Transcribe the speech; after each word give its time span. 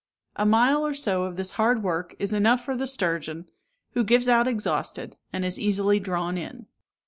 A 0.35 0.47
mile 0.47 0.83
or 0.83 0.95
so 0.95 1.25
of 1.25 1.35
this 1.35 1.51
hard 1.51 1.83
work 1.83 2.15
is 2.17 2.33
enough 2.33 2.65
for 2.65 2.75
the 2.75 2.87
sturgeon, 2.87 3.45
who 3.91 4.03
gives 4.03 4.27
out 4.27 4.47
exhausted, 4.47 5.15
and 5.31 5.45
is 5.45 5.59
easily 5.59 5.99
drawn 5.99 6.39
in. 6.39 6.65